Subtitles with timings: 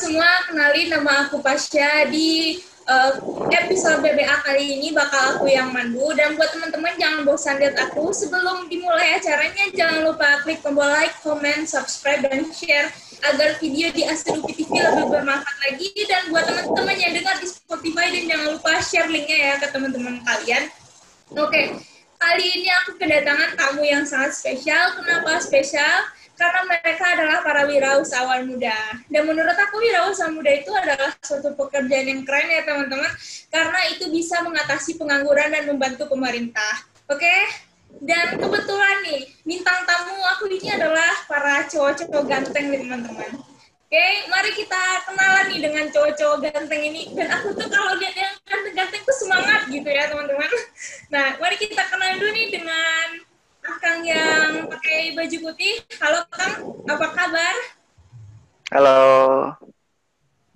[0.00, 2.56] semua, kenalin nama aku Pasha di
[2.88, 3.20] uh,
[3.52, 8.08] episode BBA kali ini bakal aku yang mandu dan buat teman-teman jangan bosan lihat aku
[8.08, 12.88] sebelum dimulai acaranya jangan lupa klik tombol like, comment, subscribe dan share
[13.28, 18.08] agar video di Asturupi TV lebih bermanfaat lagi dan buat teman-teman yang dengar di Spotify
[18.08, 20.64] dan jangan lupa share linknya ya ke teman-teman kalian.
[21.36, 21.66] Oke, okay.
[22.16, 24.96] kali ini aku kedatangan tamu yang sangat spesial.
[24.96, 26.08] Kenapa spesial?
[26.40, 28.96] Karena mereka adalah para wirausahawan muda.
[29.12, 33.12] Dan menurut aku wirausaha muda itu adalah suatu pekerjaan yang keren ya teman-teman,
[33.52, 36.88] karena itu bisa mengatasi pengangguran dan membantu pemerintah.
[37.12, 37.20] Oke?
[37.20, 37.40] Okay?
[38.00, 43.30] Dan kebetulan nih, bintang tamu aku ini adalah para cowok-cowok ganteng nih teman-teman.
[43.90, 47.10] Oke, okay, mari kita kenalan nih dengan cowok-cowok ganteng ini.
[47.12, 50.48] Dan aku tuh kalau lihat yang ganteng-ganteng tuh semangat gitu ya teman-teman.
[51.10, 53.06] Nah, mari kita kenal dulu nih dengan
[53.60, 55.84] Kang yang pakai baju putih.
[56.00, 56.56] Halo Kang,
[56.88, 57.56] apa kabar?
[58.72, 59.00] Halo.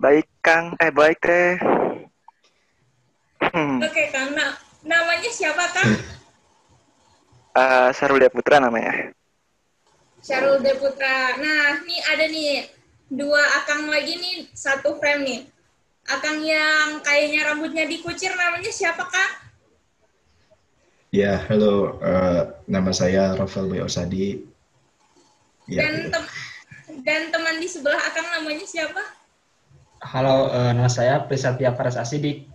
[0.01, 1.61] Baik Kang, eh baik teh.
[3.53, 3.77] Hmm.
[3.79, 5.91] Oke Kang, nah, namanya siapa Kang?
[7.55, 9.13] Uh, Syarul Deputra namanya.
[10.25, 11.37] Syarul Deputra.
[11.37, 12.67] Nah, nih ada nih
[13.07, 15.41] dua akang lagi nih satu frame nih.
[16.09, 19.44] Akang yang kayaknya rambutnya dikucir namanya siapa Kang?
[21.15, 21.95] Ya, halo.
[22.03, 24.43] Uh, nama saya Rafael Boy Osadi.
[25.63, 26.23] Ya, dan, tem
[27.07, 28.99] dan teman di sebelah Akang namanya siapa?
[30.03, 32.51] Halo, uh, nama saya Prisatya Paras Asidik.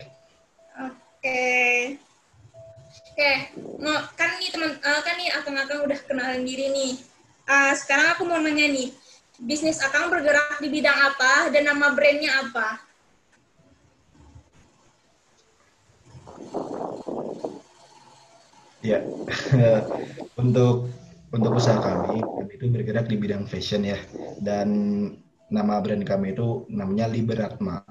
[0.77, 1.97] Oke.
[3.09, 3.33] Oke,
[3.81, 6.93] mau kan nih teman uh, kan nih Akang-akang udah kenalan diri nih.
[7.49, 8.93] Uh, sekarang aku mau nanya nih,
[9.41, 12.90] bisnis Akang bergerak di bidang apa dan nama brandnya apa?
[18.81, 19.05] Ya,
[20.43, 20.89] untuk
[21.31, 24.01] untuk usaha kami, kami itu bergerak di bidang fashion ya,
[24.41, 24.69] dan
[25.53, 27.85] nama brand kami itu namanya Liberatma.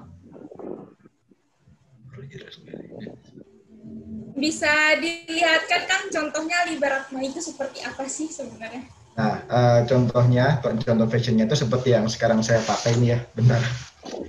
[4.34, 8.88] Bisa dilihatkan kan contohnya Liberatma itu seperti apa sih sebenarnya?
[9.14, 13.60] Nah, uh, contohnya, contoh fashionnya itu seperti yang sekarang saya pakai ini ya, benar.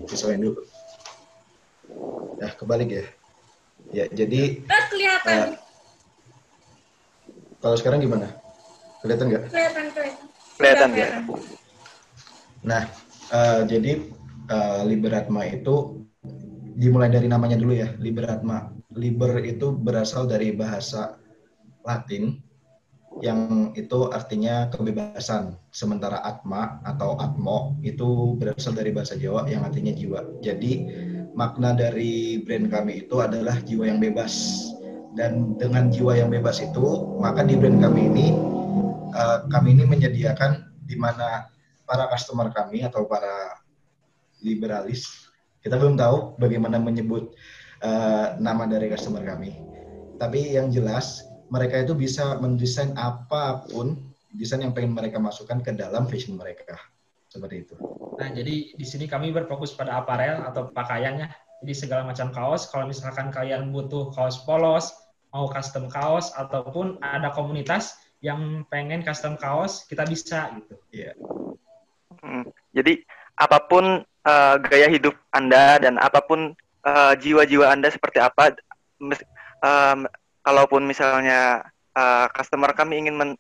[0.10, 0.62] Sesuaiin dulu.
[2.38, 3.06] Ya, kebalik ya.
[3.96, 4.66] Ya, jadi.
[4.68, 5.38] Nah, kelihatan.
[5.56, 5.61] Uh,
[7.62, 8.28] kalau sekarang gimana?
[9.06, 9.44] Kelihatan nggak?
[9.54, 10.28] Kelihatan, kelihatan.
[10.58, 11.08] Kelihatan ya.
[12.62, 12.84] Nah,
[13.34, 14.02] uh, jadi
[14.50, 16.06] uh, Liberatma itu
[16.78, 18.74] dimulai dari namanya dulu ya, Liberatma.
[18.92, 21.16] Liber itu berasal dari bahasa
[21.88, 22.42] Latin
[23.22, 25.56] yang itu artinya kebebasan.
[25.72, 30.44] Sementara atma atau atmo itu berasal dari bahasa Jawa yang artinya jiwa.
[30.44, 30.90] Jadi
[31.38, 34.68] makna dari brand kami itu adalah jiwa yang bebas
[35.18, 38.28] dan dengan jiwa yang bebas itu maka di brand kami ini
[39.12, 41.52] uh, kami ini menyediakan di mana
[41.84, 43.60] para customer kami atau para
[44.40, 47.38] liberalis kita belum tahu bagaimana menyebut
[47.86, 49.54] uh, nama dari customer kami.
[50.18, 53.98] Tapi yang jelas mereka itu bisa mendesain apa pun
[54.34, 56.78] desain yang pengen mereka masukkan ke dalam fashion mereka.
[57.30, 57.76] Seperti itu.
[58.18, 61.30] Nah jadi di sini kami berfokus pada aparel atau pakaiannya
[61.62, 64.98] jadi segala macam kaos, kalau misalkan kalian butuh kaos polos,
[65.30, 70.76] mau custom kaos, ataupun ada komunitas yang pengen custom kaos, kita bisa gitu.
[70.90, 71.14] Iya.
[71.14, 71.16] Yeah.
[72.22, 73.02] Hmm, jadi
[73.38, 76.54] apa pun uh, gaya hidup Anda dan apa pun
[76.86, 78.58] uh, jiwa-jiwa Anda seperti apa,
[79.62, 80.06] um,
[80.42, 83.32] kalaupun misalnya uh, customer kami ingin men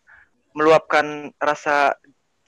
[0.51, 1.95] meluapkan rasa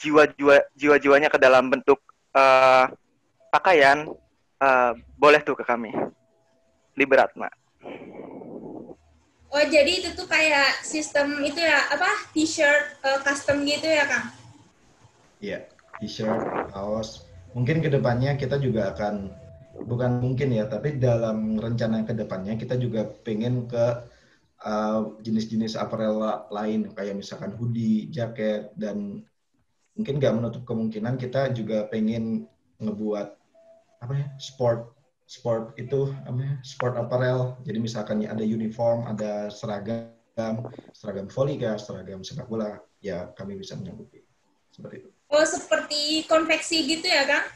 [0.01, 2.01] jiwa-jiwa jiwa-jiwanya ke dalam bentuk
[2.35, 2.91] uh,
[3.53, 4.09] pakaian,
[4.63, 5.91] uh, boleh tuh ke kami.
[6.95, 7.51] Liberatma.
[9.53, 14.33] Oh, jadi itu tuh kayak sistem itu ya, apa, t-shirt uh, custom gitu ya, Kang?
[15.37, 15.69] Iya,
[16.01, 17.29] t-shirt, kaos.
[17.53, 19.29] Mungkin ke depannya kita juga akan,
[19.85, 23.85] bukan mungkin ya, tapi dalam rencana ke depannya kita juga pengen ke
[24.65, 26.17] uh, jenis-jenis apparel
[26.49, 29.21] lain, kayak misalkan hoodie, jaket, dan
[29.93, 32.49] mungkin nggak menutup kemungkinan kita juga pengen
[32.81, 33.42] ngebuat
[34.03, 34.91] apa ya sport
[35.23, 37.55] sport itu apa sport apparel.
[37.63, 43.79] Jadi misalkan ada uniform ada seragam seragam volley kah seragam sepak bola ya kami bisa
[43.79, 44.19] menyanggupi
[44.69, 45.09] seperti itu.
[45.31, 47.47] Oh seperti konveksi gitu ya kang?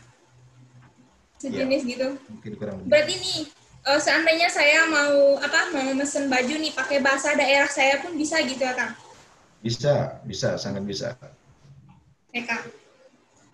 [1.38, 2.08] Sejenis ya, gitu.
[2.34, 3.40] mungkin kurang berarti nih
[3.86, 8.42] uh, seandainya saya mau apa mau mesen baju nih pakai bahasa daerah saya pun bisa
[8.42, 8.96] gitu ya kang?
[9.62, 11.14] Bisa bisa sangat bisa.
[12.34, 12.66] Ya kang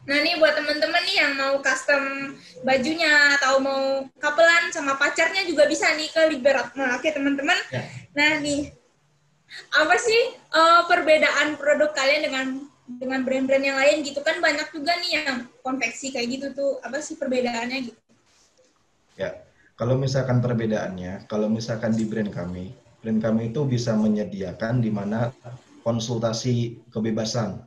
[0.03, 2.35] Nah nih buat temen-temen nih yang mau custom
[2.67, 3.83] bajunya atau mau
[4.19, 6.75] kapelan sama pacarnya juga bisa nih ke Liberat.
[6.75, 7.55] Nah oke okay, teman-teman.
[7.71, 7.87] Ya.
[8.15, 8.71] Nah nih
[9.73, 10.21] apa sih
[10.51, 12.45] uh, perbedaan produk kalian dengan
[12.83, 16.99] dengan brand-brand yang lain gitu kan banyak juga nih yang konveksi kayak gitu tuh apa
[16.99, 18.03] sih perbedaannya gitu
[19.13, 19.45] Ya,
[19.77, 22.73] kalau misalkan perbedaannya, kalau misalkan di brand kami,
[23.05, 25.29] brand kami itu bisa menyediakan di mana
[25.85, 27.61] konsultasi kebebasan.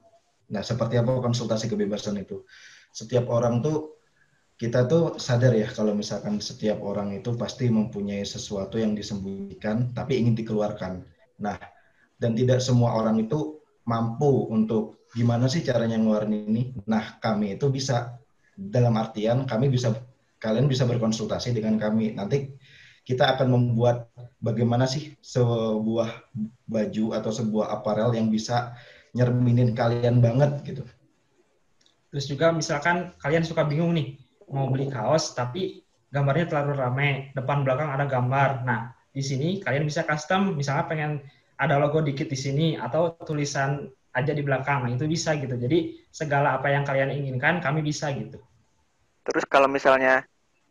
[0.53, 2.47] Nah, seperti apa konsultasi kebebasan itu?
[2.95, 3.97] Setiap orang tuh
[4.57, 10.17] kita tuh sadar ya kalau misalkan setiap orang itu pasti mempunyai sesuatu yang disembunyikan tapi
[10.17, 11.05] ingin dikeluarkan.
[11.45, 11.61] Nah,
[12.17, 16.63] dan tidak semua orang itu mampu untuk gimana sih caranya ngeluarin ini.
[16.89, 18.17] Nah, kami itu bisa
[18.57, 19.93] dalam artian kami bisa
[20.41, 22.17] kalian bisa berkonsultasi dengan kami.
[22.17, 22.57] Nanti
[23.07, 24.11] kita akan membuat
[24.41, 26.33] bagaimana sih sebuah
[26.67, 28.75] baju atau sebuah aparel yang bisa
[29.17, 30.85] nyerminin kalian banget gitu.
[32.13, 34.21] Terus juga misalkan kalian suka bingung nih
[34.53, 35.83] mau beli kaos tapi
[36.13, 38.63] gambarnya terlalu ramai, depan belakang ada gambar.
[38.63, 41.13] Nah, di sini kalian bisa custom misalnya pengen
[41.57, 44.85] ada logo dikit di sini atau tulisan aja di belakang.
[44.85, 45.57] Nah, itu bisa gitu.
[45.57, 48.41] Jadi segala apa yang kalian inginkan kami bisa gitu.
[49.27, 50.23] Terus kalau misalnya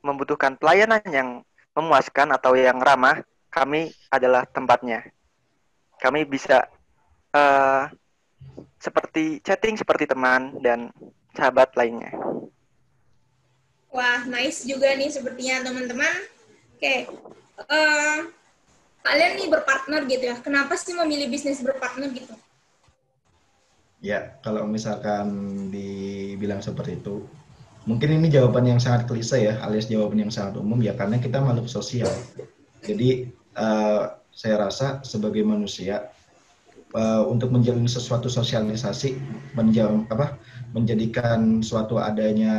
[0.06, 1.30] membutuhkan pelayanan yang
[1.76, 3.20] memuaskan atau yang ramah,
[3.52, 5.04] kami adalah tempatnya.
[6.00, 6.70] Kami bisa
[7.36, 7.92] uh,
[8.80, 10.92] seperti chatting seperti teman dan
[11.34, 12.14] sahabat lainnya.
[13.92, 16.14] Wah, nice juga nih sepertinya teman-teman.
[16.76, 17.08] Oke,
[17.64, 18.20] uh,
[19.08, 20.36] kalian nih berpartner gitu ya.
[20.44, 22.36] Kenapa sih memilih bisnis berpartner gitu?
[24.04, 25.32] Ya, kalau misalkan
[25.72, 27.26] dibilang seperti itu,
[27.86, 31.38] Mungkin ini jawaban yang sangat klise ya, alias jawaban yang sangat umum ya karena kita
[31.38, 32.10] makhluk sosial.
[32.82, 36.10] Jadi uh, saya rasa sebagai manusia
[36.94, 39.18] uh, untuk menjalin sesuatu sosialisasi,
[39.58, 40.38] menjam, apa,
[40.76, 42.54] menjadikan suatu adanya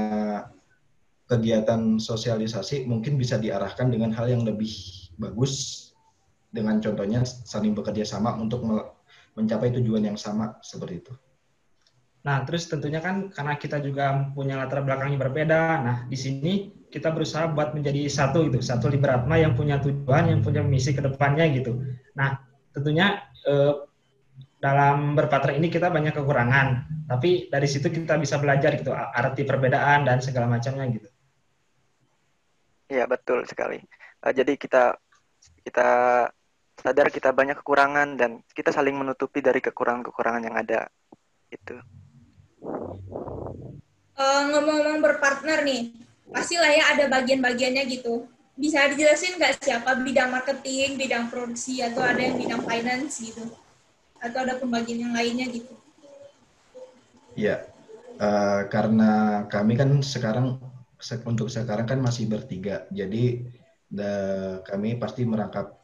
[1.27, 4.71] kegiatan sosialisasi mungkin bisa diarahkan dengan hal yang lebih
[5.19, 5.87] bagus
[6.51, 8.63] dengan contohnya saling bekerja sama untuk
[9.37, 11.13] mencapai tujuan yang sama seperti itu.
[12.27, 15.61] Nah, terus tentunya kan karena kita juga punya latar belakang yang berbeda.
[15.79, 20.43] Nah, di sini kita berusaha buat menjadi satu gitu, satu Liberatma yang punya tujuan, yang
[20.43, 21.79] punya misi ke depannya gitu.
[22.19, 22.43] Nah,
[22.75, 23.86] tentunya eh,
[24.67, 26.67] dalam berpartner ini kita banyak kekurangan,
[27.07, 31.07] tapi dari situ kita bisa belajar gitu arti perbedaan dan segala macamnya gitu.
[32.91, 33.79] Iya betul sekali.
[34.27, 34.99] Uh, jadi kita
[35.63, 35.89] kita
[36.83, 40.91] sadar kita banyak kekurangan dan kita saling menutupi dari kekurangan-kekurangan yang ada
[41.47, 41.79] itu
[44.17, 45.93] uh, ngomong-ngomong berpartner nih,
[46.33, 48.27] pastilah ya ada bagian-bagiannya gitu.
[48.57, 53.45] Bisa dijelasin nggak siapa bidang marketing, bidang produksi, atau ada yang bidang finance gitu?
[54.27, 55.73] Atau ada pembagian yang lainnya gitu?
[57.39, 57.71] Ya,
[58.19, 60.59] uh, karena kami kan sekarang
[61.29, 63.45] untuk sekarang kan masih bertiga, jadi
[63.93, 64.11] the,
[64.65, 65.77] kami pasti merangkap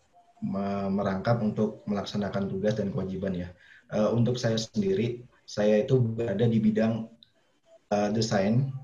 [0.91, 3.49] merangkap untuk melaksanakan tugas dan kewajiban ya.
[3.95, 7.07] Uh, untuk saya sendiri, saya itu berada di bidang
[7.95, 8.75] uh, desain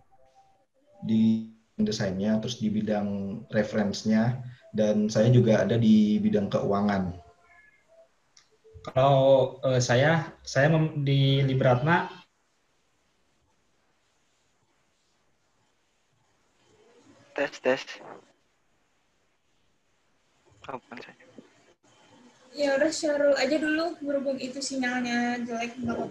[1.03, 4.39] di desainnya terus di bidang referensinya
[4.75, 7.15] dan saya juga ada di bidang keuangan
[8.93, 10.73] kalau uh, saya saya
[11.05, 12.09] di Libratma
[17.37, 17.83] tes tes.
[20.69, 21.29] Oh, saya
[22.59, 26.11] ya udah Syarul aja dulu berhubung itu sinyalnya jelek banget.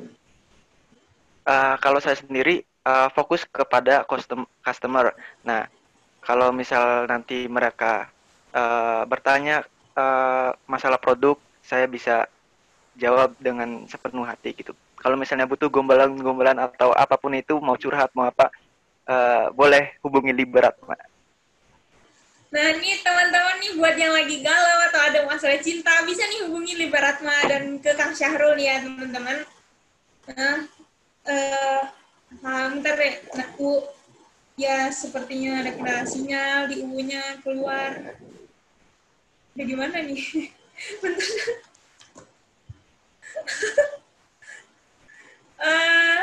[1.44, 5.12] Uh, kalau saya sendiri uh, fokus kepada custom, customer.
[5.44, 5.68] Nah,
[6.24, 8.08] kalau misal nanti mereka
[8.56, 9.68] uh, bertanya
[10.00, 12.28] uh, masalah produk, saya bisa
[12.98, 14.74] jawab dengan sepenuh hati gitu.
[14.98, 18.50] Kalau misalnya butuh gombalan-gombalan atau apa pun itu, mau curhat, mau apa,
[19.08, 21.18] uh, boleh hubungi Liberat, Mbak.
[22.48, 26.80] Nah, ini teman-teman nih buat yang lagi galau atau ada masalah cinta, bisa nih hubungi
[26.80, 29.44] Liberatma dan ke Kang Syahrul ya, teman-teman.
[30.32, 30.58] Nah,
[31.28, 31.82] uh,
[32.72, 33.50] bentar deh, nah,
[34.56, 38.16] ya sepertinya ada kendala sinyal di U-nya keluar.
[39.54, 40.24] Udah gimana nih?
[41.04, 41.28] bentar.
[45.60, 46.22] uh,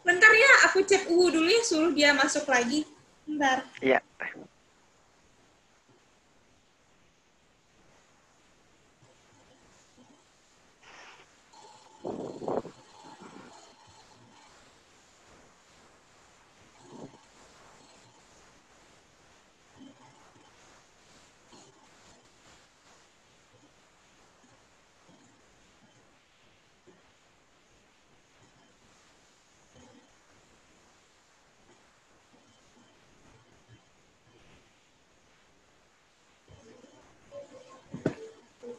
[0.00, 2.82] bentar ya, aku cek U dulu ya, suruh dia masuk lagi.
[3.22, 3.62] Bentar.
[3.78, 4.02] Iya.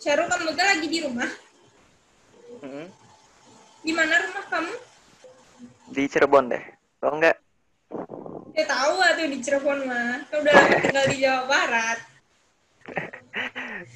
[0.02, 1.30] Syarul kamu juga lagi di rumah?
[2.66, 2.86] Mm-hmm.
[3.86, 4.74] Di mana rumah kamu?
[5.92, 6.64] di Cirebon deh.
[7.04, 7.36] Tau enggak?
[8.56, 10.24] Ya tahu tuh di Cirebon mah.
[10.32, 12.00] Kan udah lama tinggal di Jawa Barat.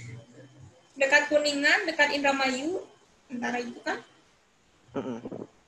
[0.99, 2.79] Dekat Kuningan, dekat Indramayu.
[3.27, 3.99] Antara itu kan.
[4.95, 5.19] Mm-mm.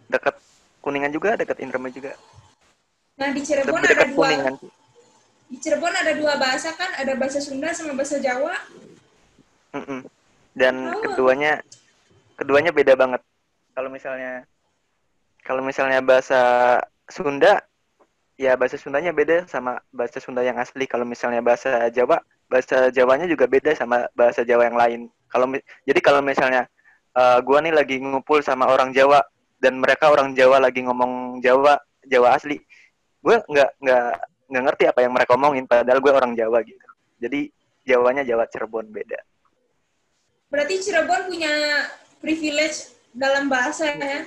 [0.07, 0.39] Dekat
[0.79, 2.15] Kuningan juga, dekat Indramayu juga.
[3.19, 4.23] Nah di Cirebon ada dua.
[4.23, 4.55] Kuningan.
[5.51, 6.95] Di Cirebon ada dua bahasa kan.
[6.95, 8.55] Ada bahasa Sunda sama bahasa Jawa.
[9.75, 10.07] Mm-mm.
[10.57, 10.97] Dan Oh.
[11.05, 11.61] keduanya
[12.33, 13.21] keduanya beda banget.
[13.77, 14.41] Kalau misalnya
[15.45, 16.41] kalau misalnya bahasa
[17.07, 17.61] Sunda
[18.35, 20.89] ya bahasa Sundanya beda sama bahasa Sunda yang asli.
[20.89, 22.17] Kalau misalnya bahasa Jawa,
[22.49, 25.01] bahasa Jawanya juga beda sama bahasa Jawa yang lain.
[25.29, 25.45] Kalau
[25.85, 26.65] jadi kalau misalnya
[27.13, 29.21] eh, gua nih lagi ngumpul sama orang Jawa
[29.61, 32.61] dan mereka orang Jawa lagi ngomong Jawa, Jawa asli,
[33.25, 34.11] gue nggak nggak
[34.47, 36.87] nggak ngerti apa yang mereka omongin padahal gue orang Jawa gitu.
[37.17, 37.49] Jadi
[37.87, 39.19] Jawanya Jawa Cirebon beda.
[40.47, 41.51] Berarti Cirebon punya
[42.23, 44.23] privilege dalam bahasa ya.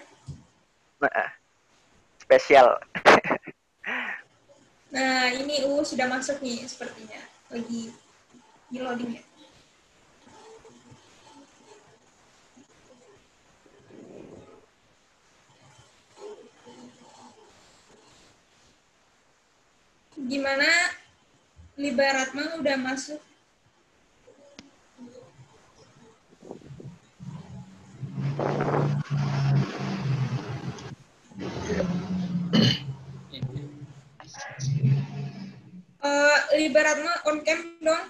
[1.00, 1.29] Nah,
[2.21, 2.77] spesial.
[4.91, 7.23] Nah, ini U sudah masuk nih sepertinya.
[7.47, 7.95] Lagi
[8.67, 9.23] di loading ya.
[20.19, 20.67] Gimana
[21.79, 23.30] Liberatma udah masuk?
[36.01, 38.05] Eh, Liberatma on cam dong.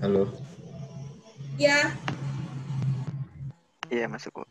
[0.00, 0.30] Halo.
[1.58, 1.90] Ya,
[3.90, 4.48] Iya masuk kok.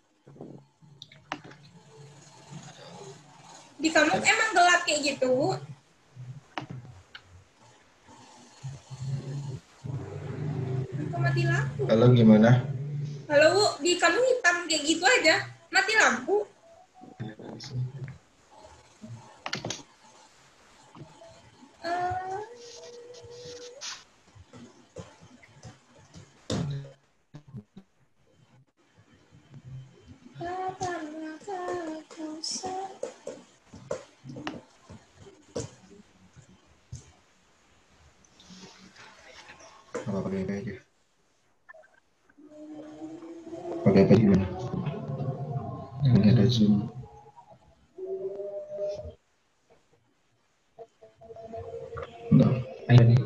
[3.75, 5.53] di kamu emang gelap kayak gitu.
[11.11, 11.81] Kok mati lampu?
[11.85, 12.51] Halo gimana?
[13.29, 15.35] Halo, Bu, di kamu hitam kayak gitu aja.
[15.73, 16.45] Mati lampu.
[21.85, 22.41] Eh,
[30.37, 31.37] kapanlah
[32.11, 32.93] kau sa-
[40.05, 40.73] Apa pakai apa aja?
[43.81, 44.45] Pakai apa gimana?
[46.05, 46.85] Ini ada zoom.
[52.85, 53.19] Ayo nih.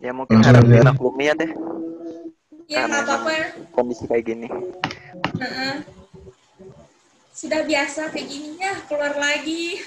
[0.00, 1.52] Ya mungkin Langsung harap dimaklumi ya deh
[2.70, 3.30] Ya, nggak apa-apa.
[3.74, 4.46] kondisi kayak gini.
[5.42, 5.99] Heeh.
[7.40, 9.80] Sudah biasa kayak gini ya, keluar lagi.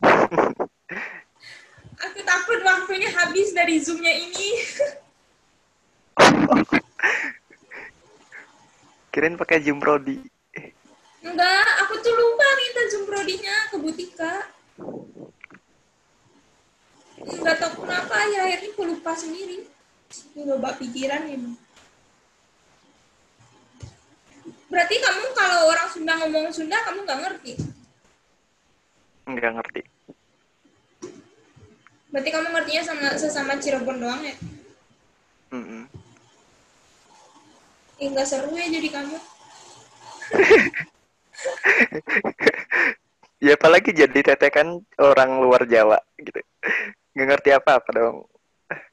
[2.08, 4.50] Aku takut waktunya habis dari Zoom-nya ini.
[9.12, 10.16] Kirain pakai Zoom Prodi.
[11.20, 14.48] Enggak, aku tuh lupa minta Zoom Prodinya ke Butika.
[17.20, 19.68] Enggak tahu kenapa ya, akhirnya aku lupa sendiri.
[20.32, 21.67] Coba pikiran emang.
[24.78, 27.58] Berarti kamu kalau orang Sunda ngomong Sunda, kamu nggak ngerti?
[29.26, 29.82] Nggak ngerti.
[32.14, 34.38] Berarti kamu ngertinya sama sesama Cirebon doang ya?
[35.50, 35.82] Mm-mm.
[37.98, 39.18] Ih, nggak seru ya jadi kamu.
[43.42, 46.38] Ya apalagi jadi teteh kan orang luar Jawa gitu.
[47.18, 48.16] Nggak ngerti apa-apa dong.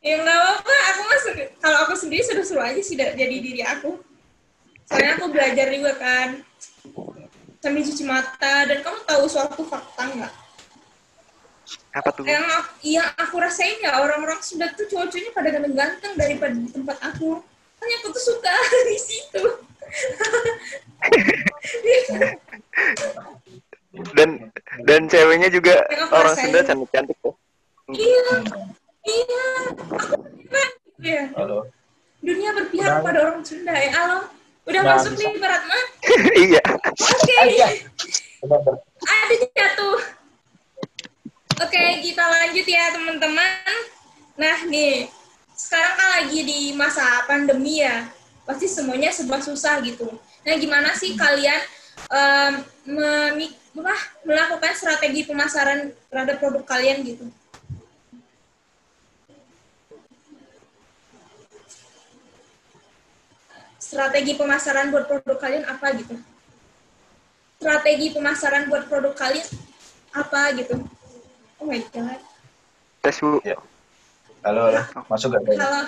[0.02, 4.02] Ya nggak apa-apa, aku mah sen- kalau aku sendiri seru-seru aja sih jadi diri aku.
[4.86, 6.30] Soalnya aku belajar juga kan.
[7.62, 10.34] Sambil cuci mata, dan kamu tahu suatu fakta nggak?
[11.98, 12.24] Apa tuh?
[12.28, 16.98] Yang aku, yang aku rasain ya, orang-orang Sunda tuh cowok-cowoknya pada ganteng-ganteng daripada di tempat
[17.02, 17.42] aku.
[17.82, 18.54] Hanya aku tuh suka
[18.90, 19.44] di situ.
[24.14, 24.30] Dan
[24.86, 25.82] dan ceweknya juga
[26.14, 26.54] orang rasain.
[26.54, 27.34] Sunda cantik-cantik tuh.
[27.96, 28.30] iya,
[29.10, 29.46] iya.
[29.90, 31.26] Aku gitu ya.
[31.38, 31.58] Halo.
[32.26, 33.06] Dunia berpihak Udah.
[33.06, 33.92] pada orang Sunda ya.
[33.94, 34.18] Halo,
[34.86, 35.26] Udah masuk bisa.
[35.26, 35.84] nih Berat mah?
[36.46, 36.64] iya.
[36.94, 37.36] Oke.
[39.02, 39.98] Ada jatuh.
[41.56, 43.76] Oke, kita lanjut ya teman-teman.
[44.38, 45.10] Nah nih,
[45.58, 48.06] sekarang kan lagi di masa pandemi ya.
[48.46, 50.06] Pasti semuanya serba susah gitu.
[50.46, 51.58] Nah gimana sih kalian
[52.14, 52.54] em,
[52.86, 57.26] memi- apa, melakukan strategi pemasaran terhadap produk kalian gitu?
[63.86, 66.18] Strategi pemasaran buat produk kalian apa gitu
[67.62, 69.46] strategi pemasaran buat produk kalian
[70.10, 70.82] apa gitu
[71.62, 72.18] oh my god
[73.06, 73.54] tes bu Ya.
[74.46, 74.82] Halo, halo.
[75.10, 75.42] Masuk gak?
[75.58, 75.82] Halo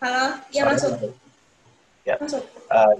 [0.00, 1.12] halo ya Suaranya masuk.
[2.08, 2.16] Ya.
[2.20, 2.96] masuk Uh,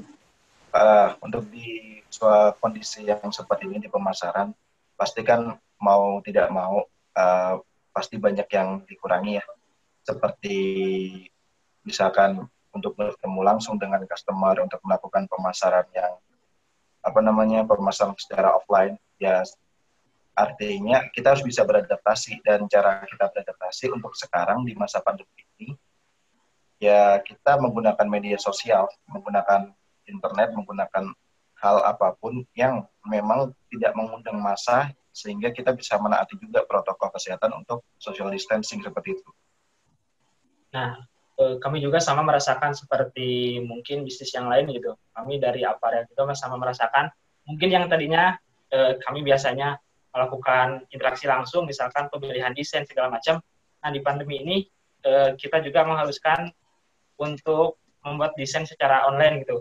[0.76, 4.52] uh, untuk di suatu kondisi yang seperti ini di pemasaran,
[4.96, 6.84] pasti kan mau tidak mau
[7.16, 7.54] uh,
[7.88, 9.44] pasti banyak yang dikurangi ya.
[10.04, 10.56] Seperti
[11.88, 16.16] misalkan untuk bertemu langsung dengan customer untuk melakukan pemasaran yang
[17.02, 19.44] apa namanya pemasaran secara offline ya
[20.32, 25.76] artinya kita harus bisa beradaptasi dan cara kita beradaptasi untuk sekarang di masa pandemi ini
[26.80, 29.70] ya kita menggunakan media sosial menggunakan
[30.08, 31.12] internet menggunakan
[31.62, 37.52] hal apa pun yang memang tidak mengundang massa sehingga kita bisa menaati juga protokol kesehatan
[37.62, 39.30] untuk social distancing seperti itu.
[40.72, 41.04] Nah,
[41.62, 44.96] kami juga sama merasakan seperti mungkin bisnis yang lain gitu.
[45.14, 47.08] Kami dari aparel itu sama merasakan
[47.46, 48.37] mungkin yang tadinya
[48.70, 49.78] eh, kami biasanya
[50.12, 53.40] melakukan interaksi langsung, misalkan pemilihan desain segala macam.
[53.82, 54.56] Nah, di pandemi ini
[55.02, 56.52] eh, kita juga mengharuskan
[57.18, 59.56] untuk membuat desain secara online gitu.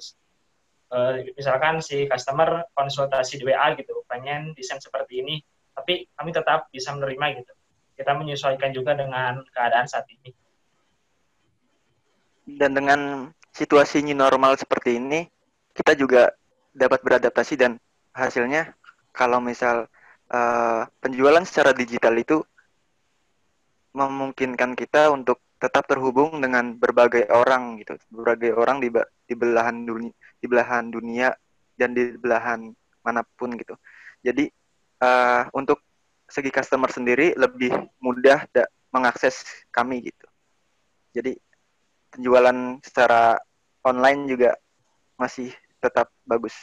[0.91, 5.39] Eh, misalkan si customer konsultasi di WA gitu, pengen desain seperti ini,
[5.71, 7.53] tapi kami tetap bisa menerima gitu.
[7.95, 10.35] Kita menyesuaikan juga dengan keadaan saat ini.
[12.45, 12.99] Dan dengan
[13.51, 15.27] situasi new normal seperti ini
[15.75, 16.31] kita juga
[16.71, 17.77] dapat beradaptasi dan
[18.15, 18.73] hasilnya
[19.11, 19.87] kalau misal
[20.31, 22.41] eh, penjualan secara digital itu
[23.91, 27.99] memungkinkan kita untuk tetap terhubung dengan berbagai orang gitu.
[28.09, 28.89] Berbagai orang di
[29.27, 31.35] di belahan dunia di belahan dunia
[31.77, 32.71] dan di belahan
[33.05, 33.75] mana pun gitu.
[34.23, 34.49] Jadi
[35.03, 35.83] eh, untuk
[36.31, 40.27] segi customer sendiri lebih mudah da- mengakses kami gitu.
[41.11, 41.35] Jadi
[42.11, 43.39] penjualan secara
[43.81, 44.51] online juga
[45.15, 45.49] masih
[45.81, 46.53] tetap bagus.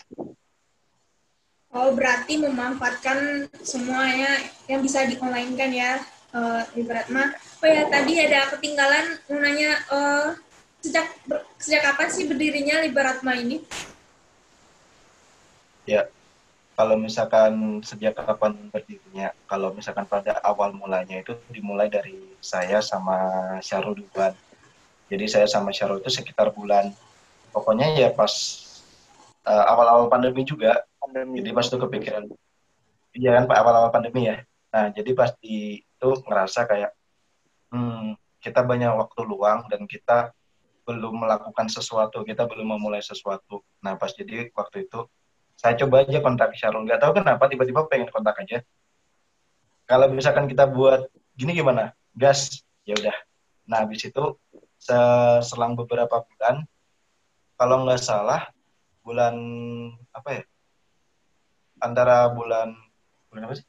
[1.68, 6.00] Oh, berarti memanfaatkan semuanya yang bisa di-online kan ya,
[6.32, 7.28] uh, ibarat mah.
[7.61, 10.28] Oh ya, tadi ada ketinggalan mau nanya, eh,
[10.80, 13.61] sejak ber- sejak kapan sih berdirinya Liberatma ini?
[15.84, 16.08] Ya,
[16.78, 23.18] kalau misalkan sejak kapan berdirinya, kalau misalkan pada awal mulanya itu dimulai dari saya sama
[23.61, 24.32] Syarul duluan.
[25.09, 26.92] Jadi saya sama Syarul itu sekitar bulan,
[27.53, 28.33] pokoknya ya pas
[29.49, 30.85] uh, awal-awal pandemi juga.
[31.01, 31.40] Pandemi.
[31.40, 32.23] Jadi pas itu kepikiran,
[33.16, 34.44] iya kan Pak awal-awal pandemi ya.
[34.68, 36.92] Nah jadi pas di itu ngerasa kayak,
[37.73, 40.31] hmm, kita banyak waktu luang dan kita
[40.85, 43.64] belum melakukan sesuatu, kita belum memulai sesuatu.
[43.81, 45.09] Nah pas jadi waktu itu
[45.59, 48.62] saya coba aja kontak Syarul nggak tahu kenapa tiba-tiba pengen kontak aja
[49.90, 53.16] kalau misalkan kita buat gini gimana gas ya udah
[53.66, 54.38] nah habis itu
[54.78, 56.64] selang beberapa bulan
[57.58, 58.46] kalau nggak salah
[59.02, 59.34] bulan
[60.14, 60.42] apa ya
[61.82, 62.74] antara bulan
[63.30, 63.66] bulan apa sih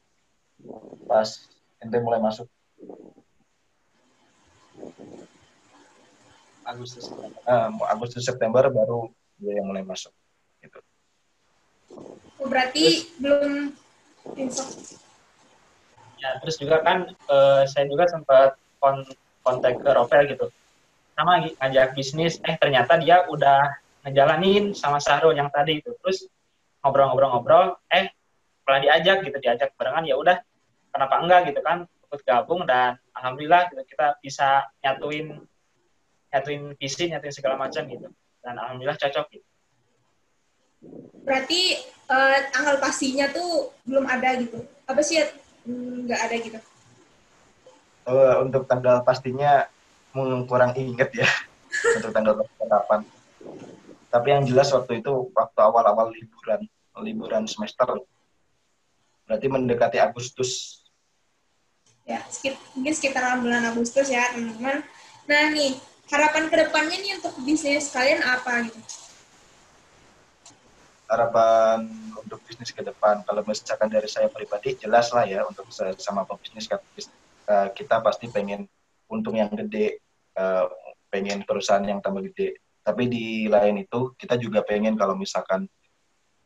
[1.10, 1.28] pas
[1.82, 2.46] ente mulai masuk
[6.66, 7.10] Agustus
[7.48, 10.12] ah, Agustus September baru dia yang mulai masuk
[10.62, 10.78] gitu
[12.40, 13.76] Oh, berarti belum
[14.40, 14.64] info.
[16.20, 19.04] Ya, terus juga kan eh, saya juga sempat kon
[19.44, 20.48] kontak ke Rovel gitu.
[21.20, 23.60] Sama lagi ngajak bisnis, eh ternyata dia udah
[24.08, 25.92] ngejalanin sama Sahrul yang tadi itu.
[26.00, 26.24] Terus
[26.80, 28.08] ngobrol-ngobrol-ngobrol, eh
[28.64, 30.40] malah diajak gitu, diajak barengan ya udah
[30.88, 35.44] kenapa enggak gitu kan ikut gabung dan alhamdulillah gitu, kita bisa nyatuin
[36.32, 38.08] nyatuin visi, nyatuin segala macam gitu.
[38.40, 39.46] Dan alhamdulillah cocok gitu.
[41.20, 44.64] Berarti eh, tanggal pastinya tuh belum ada gitu.
[44.88, 45.28] Apa sih ya?
[45.68, 46.58] Hmm, nggak ada gitu.
[48.08, 49.68] Eh, untuk tanggal pastinya
[50.46, 51.28] kurang inget ya
[51.96, 53.00] untuk tanggal kapan.
[54.10, 56.66] Tapi yang jelas waktu itu waktu awal-awal liburan
[56.98, 57.86] liburan semester
[59.30, 60.82] berarti mendekati Agustus.
[62.02, 64.82] Ya, sekit- mungkin sekitar bulan Agustus ya, teman-teman.
[65.30, 65.78] Nah, nih,
[66.10, 68.80] harapan ke depannya nih untuk bisnis kalian apa gitu?
[71.06, 71.86] Harapan
[72.18, 75.70] untuk bisnis ke depan kalau misalkan dari saya pribadi jelas lah ya untuk
[76.02, 78.66] sama pebisnis eh, kita pasti pengen
[79.10, 80.00] untung yang gede,
[80.38, 80.66] eh,
[81.10, 82.62] pengen perusahaan yang tambah gede.
[82.80, 85.66] Tapi di lain itu kita juga pengen kalau misalkan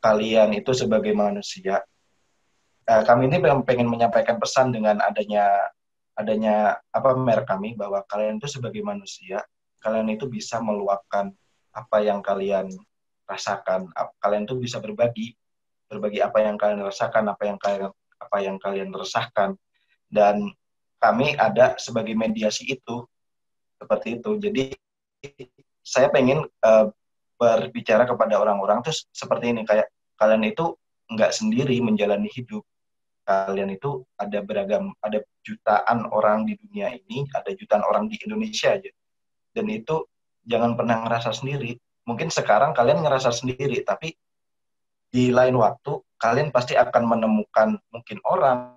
[0.01, 1.85] kalian itu sebagai manusia,
[2.89, 5.69] eh, kami ini pengen menyampaikan pesan dengan adanya
[6.15, 9.43] adanya apa merek kami bahwa kalian itu sebagai manusia,
[9.83, 11.35] kalian itu bisa meluapkan
[11.75, 12.71] apa yang kalian
[13.27, 13.91] rasakan,
[14.23, 15.35] kalian tuh bisa berbagi,
[15.91, 19.59] berbagi apa yang kalian rasakan, apa yang kalian apa yang kalian resahkan,
[20.07, 20.55] dan
[21.05, 23.05] kami ada sebagai mediasi itu.
[23.77, 24.31] Seperti itu.
[24.41, 24.65] Jadi
[25.85, 26.87] saya pengen eh,
[27.37, 29.69] berbicara kepada orang-orang tuh seperti ini.
[29.69, 30.73] Kayak kalian itu
[31.13, 32.65] nggak sendiri menjalani hidup.
[33.25, 38.73] Kalian itu ada beragam ada jutaan orang di dunia ini ada jutaan orang di Indonesia
[38.73, 38.89] aja.
[39.53, 40.09] Dan itu
[40.49, 41.77] jangan pernah ngerasa sendiri.
[42.05, 44.13] Mungkin sekarang kalian ngerasa sendiri tapi
[45.09, 48.77] di lain waktu kalian pasti akan menemukan mungkin orang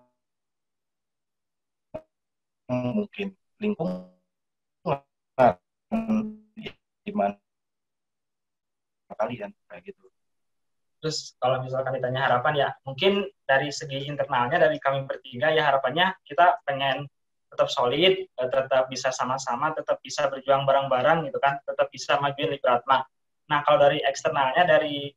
[2.68, 4.12] mungkin lingkungan
[7.08, 7.40] di mana
[9.16, 10.04] kalian kayak gitu.
[11.00, 16.12] Terus kalau misalkan ditanya harapan ya mungkin dari segi internalnya dari kami bertiga ya harapannya
[16.28, 17.08] kita pengen
[17.48, 22.52] tetap solid, eh, tetap bisa sama-sama, tetap bisa berjuang bareng-bareng gitu kan, tetap bisa majuin
[22.52, 23.08] Liberatma.
[23.48, 25.08] Nah kalau dari eksternalnya dari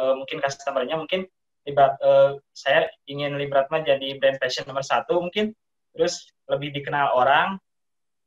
[0.00, 1.28] uh, mungkin customernya mungkin
[1.64, 5.52] Liberat, uh, saya ingin Liberatma jadi brand fashion nomor satu mungkin,
[5.94, 7.56] terus lebih dikenal orang,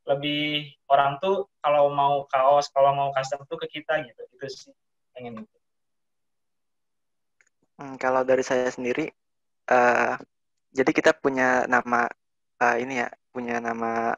[0.07, 4.73] lebih orang tuh kalau mau kaos, kalau mau custom tuh ke kita gitu, itu sih
[5.11, 5.57] pengen itu.
[7.77, 9.11] Hmm, kalau dari saya sendiri,
[9.69, 10.17] uh,
[10.73, 12.09] jadi kita punya nama
[12.63, 14.15] uh, ini ya, punya nama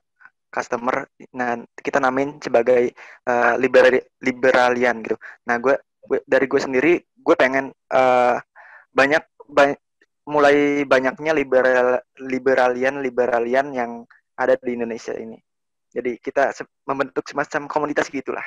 [0.50, 2.94] customer, nah kita namain sebagai
[3.28, 5.18] uh, liberal, liberalian gitu.
[5.46, 5.76] Nah gue,
[6.08, 8.40] gue dari gue sendiri, gue pengen uh,
[8.96, 9.78] banyak, banyak
[10.30, 13.92] mulai banyaknya liberal liberalian liberalian yang
[14.38, 15.36] ada di Indonesia ini.
[15.90, 16.54] Jadi kita
[16.86, 18.46] membentuk semacam komunitas gitulah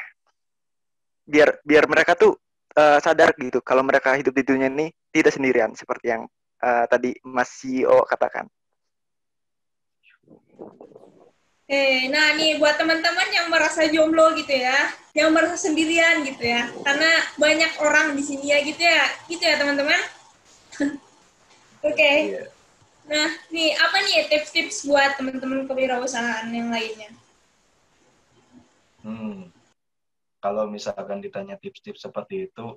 [1.23, 2.35] biar biar mereka tuh
[2.75, 6.23] uh, sadar gitu kalau mereka hidup di dunia ini tidak sendirian seperti yang
[6.63, 8.47] uh, tadi Mas CEO katakan.
[11.73, 16.69] Eh, nah nih buat teman-teman yang merasa jomblo gitu ya, yang merasa sendirian gitu ya,
[16.85, 19.97] karena banyak orang di sini ya gitu ya, gitu ya teman-teman.
[21.83, 21.95] Oke.
[21.95, 22.17] Okay.
[22.31, 22.35] Iya.
[22.39, 22.49] Yeah.
[23.03, 27.11] Nah, nih apa nih tips-tips buat teman-teman kewirausahaan yang lainnya?
[29.03, 29.53] Hmm
[30.43, 32.77] kalau misalkan ditanya tips-tips seperti itu,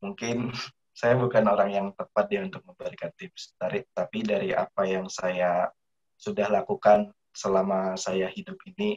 [0.00, 0.48] mungkin
[0.98, 3.52] saya bukan orang yang tepat ya untuk memberikan tips.
[3.60, 5.68] Tapi dari apa yang saya
[6.16, 8.96] sudah lakukan selama saya hidup ini,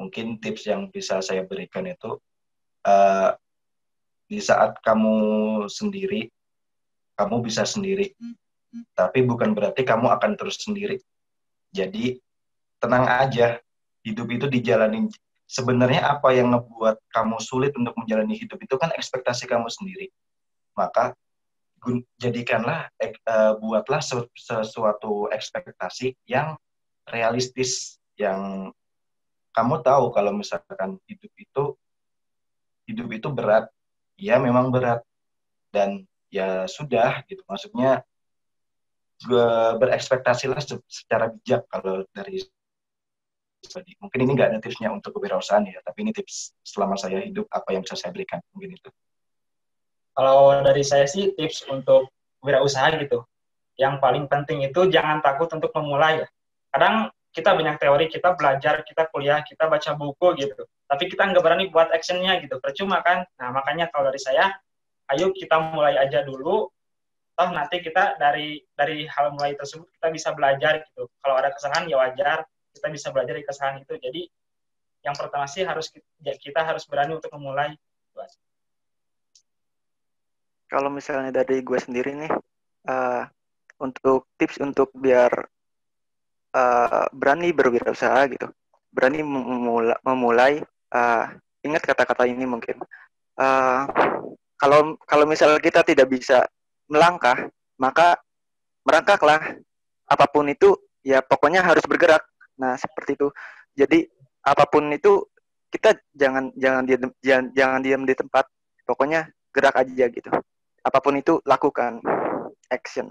[0.00, 2.16] mungkin tips yang bisa saya berikan itu
[2.88, 3.30] uh,
[4.24, 5.14] di saat kamu
[5.68, 6.32] sendiri,
[7.14, 8.14] kamu bisa sendiri,
[8.94, 10.98] tapi bukan berarti kamu akan terus sendiri.
[11.74, 12.18] Jadi
[12.78, 13.58] tenang aja,
[14.04, 15.10] hidup itu dijalanin
[15.48, 20.10] sebenarnya apa yang ngebuat kamu sulit untuk menjalani hidup itu kan ekspektasi kamu sendiri.
[20.74, 21.14] Maka
[22.16, 22.88] jadikanlah
[23.28, 24.00] uh, buatlah
[24.32, 26.56] sesuatu ekspektasi yang
[27.04, 28.72] realistis yang
[29.52, 31.64] kamu tahu kalau misalkan hidup itu
[32.88, 33.68] hidup itu berat.
[34.16, 35.04] Ya memang berat.
[35.74, 37.42] Dan ya sudah gitu.
[37.46, 38.06] Maksudnya
[39.78, 42.42] berekspektasilah secara bijak kalau dari
[43.96, 47.72] Mungkin ini nggak ada tipsnya untuk kewirausahaan ya, tapi ini tips selama saya hidup apa
[47.72, 48.90] yang bisa saya berikan mungkin itu.
[50.14, 52.12] Kalau dari saya sih tips untuk
[52.44, 53.24] wirausaha gitu,
[53.80, 56.28] yang paling penting itu jangan takut untuk memulai ya.
[56.70, 61.42] Kadang kita banyak teori, kita belajar, kita kuliah, kita baca buku gitu, tapi kita nggak
[61.42, 63.26] berani buat actionnya gitu, percuma kan.
[63.40, 64.54] Nah makanya kalau dari saya,
[65.10, 66.70] ayo kita mulai aja dulu,
[67.34, 71.10] toh nanti kita dari dari hal mulai tersebut kita bisa belajar gitu.
[71.18, 73.94] Kalau ada kesalahan ya wajar, kita bisa belajar dari kesalahan itu.
[73.98, 74.22] Jadi
[75.04, 75.90] yang pertama sih harus
[76.22, 77.74] ya, kita harus berani untuk memulai.
[80.70, 82.32] Kalau misalnya dari gue sendiri nih
[82.88, 83.22] uh,
[83.78, 85.30] untuk tips untuk biar
[86.54, 88.48] uh, berani berwirausaha gitu.
[88.94, 90.54] Berani memulai, memulai
[90.94, 91.26] uh,
[91.66, 92.78] ingat kata-kata ini mungkin.
[93.34, 93.86] Uh,
[94.54, 96.46] kalau kalau misalnya kita tidak bisa
[96.90, 97.48] melangkah
[97.80, 98.20] maka
[98.84, 99.40] merangkaklah
[100.04, 102.22] apa pun itu ya pokoknya harus bergerak
[102.58, 103.28] Nah, seperti itu.
[103.74, 104.06] Jadi
[104.44, 105.26] apa pun itu
[105.72, 108.44] kita jangan jangan diam jangan, jangan diam di tempat.
[108.84, 110.30] Pokoknya gerak aja gitu.
[110.84, 111.98] Apa pun itu lakukan
[112.68, 113.08] action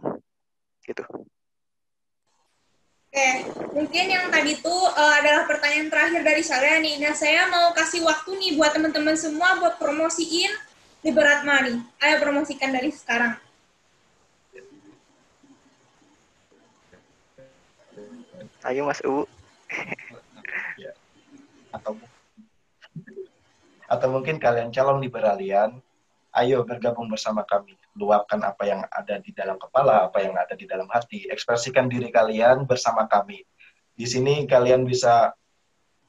[0.86, 1.02] gitu.
[3.14, 3.30] Oke,
[3.78, 6.98] mungkin yang tadi itu uh, adalah pertanyaan terakhir dari saya nih.
[6.98, 10.50] Nah, saya mau kasih waktu nih buat teman-teman semua buat promosiin
[11.06, 11.78] Liberatma nih.
[12.02, 13.38] Ayo promosikan dari sekarang.
[18.64, 19.28] Ayo Mas U.
[20.80, 20.92] ya.
[21.76, 22.00] Atau
[23.90, 25.78] atau mungkin kalian calon liberalian,
[26.40, 27.78] ayo bergabung bersama kami.
[27.94, 31.30] Luapkan apa yang ada di dalam kepala, apa yang ada di dalam hati.
[31.30, 33.46] Ekspresikan diri kalian bersama kami.
[33.94, 35.30] Di sini kalian bisa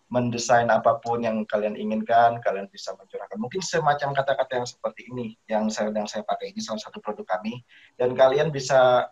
[0.09, 3.37] mendesain apa pun yang kalian inginkan, kalian bisa mencurahkan.
[3.37, 7.61] Mungkin semacam kata-kata yang seperti ini yang sedang saya pakai ini salah satu produk kami
[7.99, 9.11] dan kalian bisa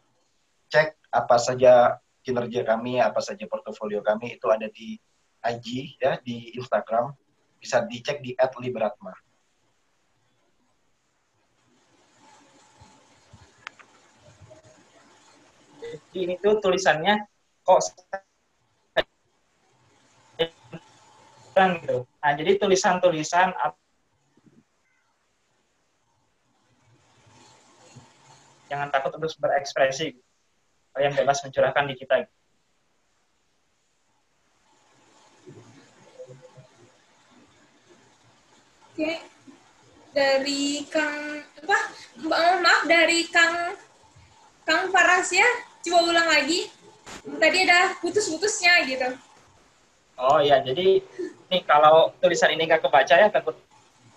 [0.73, 4.95] cek apa saja kinerja kami, apa saja portofolio kami itu ada di
[5.43, 7.13] IG ya di Instagram.
[7.59, 9.15] Bisa dicek di @libratma.
[15.83, 17.21] Jadi ini tuh tulisannya
[17.63, 17.79] kok
[21.53, 21.99] gitu.
[22.23, 23.53] Nah, jadi tulisan-tulisan
[28.73, 30.17] jangan takut untuk berekspresi.
[30.93, 32.15] Kalian bebas mencurahkan di kita.
[38.93, 39.13] Oke.
[40.13, 41.79] Dari Kang apa?
[42.61, 43.73] Maaf dari Kang
[44.69, 45.49] Kang Faras ya.
[45.81, 46.69] Coba ulang lagi.
[47.25, 49.09] Tadi ada putus-putusnya gitu.
[50.21, 51.01] Oh iya, jadi
[51.51, 53.57] ini kalau tulisan ini nggak kebaca ya takut.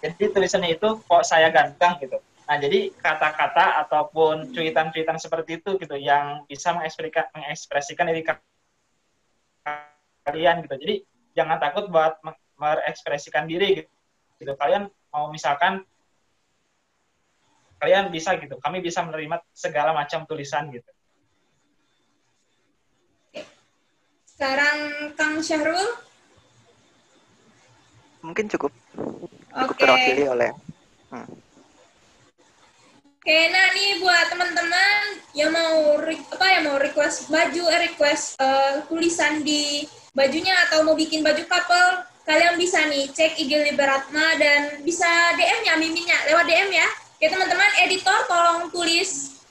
[0.03, 2.19] Jadi tulisannya itu kok saya ganteng gitu.
[2.45, 8.21] Nah, jadi kata-kata ataupun cuitan-cuitan seperti itu gitu yang bisa mengekspresikan, mengekspresikan diri
[10.25, 10.75] kalian gitu.
[10.77, 10.95] Jadi
[11.33, 12.21] jangan takut buat
[12.61, 13.89] mengekspresikan diri gitu.
[14.37, 14.53] gitu.
[14.53, 15.81] Kalian mau misalkan
[17.81, 18.61] kalian bisa gitu.
[18.61, 20.89] Kami bisa menerima segala macam tulisan gitu.
[24.29, 25.97] Sekarang Kang Syahrul.
[28.21, 28.69] Mungkin cukup.
[29.49, 29.81] Cukup Oke.
[29.81, 30.49] terwakili oleh.
[31.09, 31.44] Hmm.
[33.25, 38.85] Oke, nah nih buat teman-teman yang mau apa yang mau request baju, eh, request eh,
[38.85, 39.81] tulisan di
[40.13, 45.09] bajunya atau mau bikin baju couple, kalian bisa nih cek IG Liberatma dan bisa
[45.41, 46.85] DM ya miminnya lewat DM ya.
[47.17, 49.41] Oke teman-teman, editor tolong tulis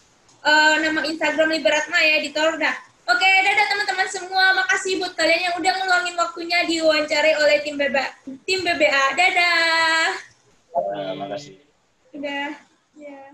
[0.47, 2.79] eh, nama Instagram Liberatma ya editor dah.
[3.11, 4.55] Oke, dadah teman-teman semua.
[4.55, 8.07] Makasih buat kalian yang udah ngeluangin waktunya diwawancari oleh tim BBA.
[8.47, 9.05] Tim BBA.
[9.19, 10.09] Dadah.
[10.71, 11.59] Terima kasih.
[12.15, 12.55] Udah.
[12.95, 13.34] Ya.